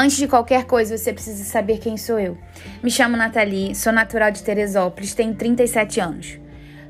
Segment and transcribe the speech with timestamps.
[0.00, 2.38] Antes de qualquer coisa, você precisa saber quem sou eu.
[2.80, 6.38] Me chamo Nathalie, sou natural de Teresópolis, tenho 37 anos.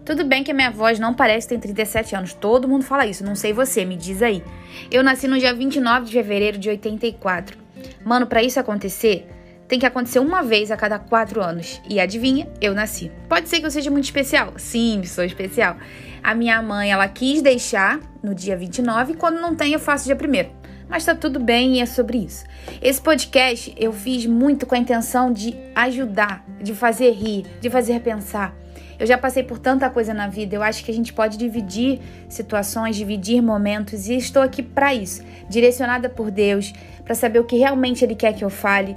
[0.04, 3.24] Tudo bem que a minha voz não parece ter 37 anos, todo mundo fala isso,
[3.24, 4.44] não sei você, me diz aí.
[4.90, 7.56] Eu nasci no dia 29 de fevereiro de 84.
[8.04, 9.26] Mano, para isso acontecer,
[9.68, 11.80] tem que acontecer uma vez a cada quatro anos.
[11.88, 13.12] E adivinha, eu nasci.
[13.28, 14.54] Pode ser que eu seja muito especial?
[14.56, 15.76] Sim, sou especial.
[16.22, 20.06] A minha mãe, ela quis deixar no dia 29, e quando não tem, eu faço
[20.06, 20.58] dia 1
[20.88, 22.46] mas tá tudo bem e é sobre isso.
[22.80, 28.00] Esse podcast eu fiz muito com a intenção de ajudar, de fazer rir, de fazer
[28.00, 28.54] pensar.
[28.98, 32.00] Eu já passei por tanta coisa na vida, eu acho que a gente pode dividir
[32.28, 36.72] situações, dividir momentos e estou aqui para isso, direcionada por Deus,
[37.04, 38.96] para saber o que realmente Ele quer que eu fale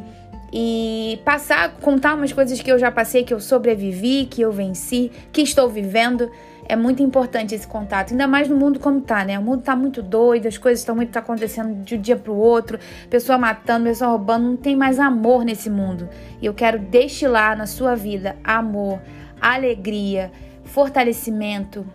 [0.52, 5.12] e passar, contar umas coisas que eu já passei, que eu sobrevivi, que eu venci,
[5.32, 6.30] que estou vivendo
[6.72, 9.38] é muito importante esse contato, ainda mais no mundo como tá, né?
[9.38, 12.34] O mundo tá muito doido, as coisas estão muito tá acontecendo de um dia pro
[12.34, 12.80] outro,
[13.10, 16.08] pessoa matando, pessoa roubando, não tem mais amor nesse mundo.
[16.42, 19.02] E eu quero destilar na sua vida amor,
[19.42, 20.32] alegria,
[20.64, 21.86] fortalecimento,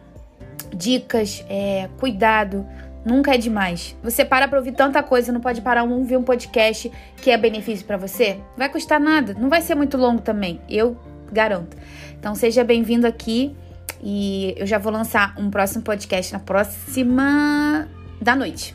[0.74, 2.66] dicas, é, cuidado.
[3.06, 3.96] Nunca é demais.
[4.02, 6.90] Você para pra ouvir tanta coisa, não pode parar um ouvir um podcast
[7.22, 8.40] que é benefício para você?
[8.56, 10.96] Vai custar nada, não vai ser muito longo também, eu
[11.30, 11.76] garanto.
[12.18, 13.56] Então seja bem-vindo aqui.
[14.02, 17.88] E eu já vou lançar um próximo podcast na próxima
[18.20, 18.74] da noite.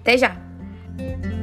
[0.00, 1.35] Até já!